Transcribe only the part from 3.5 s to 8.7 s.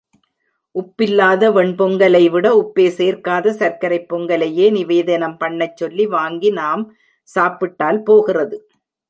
சர்க்கரைப் பொங்கலையே நிவேதனம் பண்ணச் சொல்லி வாங்கி நாம் சாப்பிட்டால் போகிறது.